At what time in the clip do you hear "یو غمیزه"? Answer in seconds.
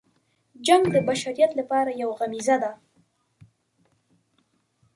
2.01-2.57